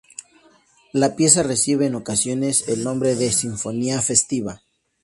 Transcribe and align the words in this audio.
La 0.93 1.15
pieza 1.15 1.43
recibe 1.43 1.85
en 1.85 1.93
ocasiones 1.93 2.67
el 2.69 2.83
nombre 2.83 3.13
de 3.13 3.31
"Sinfonía 3.31 4.01
festiva". 4.01 4.63